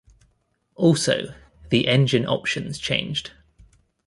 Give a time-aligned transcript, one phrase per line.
[0.73, 1.35] Also,
[1.69, 3.33] the engine options changed.